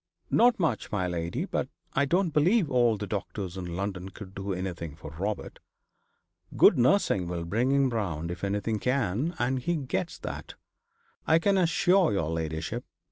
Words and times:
'Not 0.31 0.59
much, 0.59 0.91
my 0.91 1.07
lady. 1.07 1.45
But 1.45 1.69
I 1.93 2.05
don't 2.05 2.31
believe 2.33 2.71
all 2.71 2.97
the 2.97 3.05
doctors 3.05 3.55
in 3.55 3.75
London 3.75 4.09
could 4.09 4.33
do 4.33 4.51
anything 4.51 4.95
for 4.95 5.11
Robert. 5.11 5.59
Good 6.57 6.75
nursing 6.75 7.27
will 7.27 7.45
bring 7.45 7.71
him 7.71 7.87
round 7.91 8.31
if 8.31 8.43
anything 8.43 8.79
can; 8.79 9.35
and 9.37 9.59
he 9.59 9.75
gets 9.75 10.17
that, 10.17 10.55
I 11.27 11.37
can 11.37 11.55
assure 11.55 12.13
your 12.13 12.31
ladyship. 12.31 12.83